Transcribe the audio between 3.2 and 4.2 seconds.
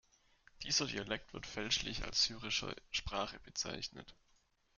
bezeichnet.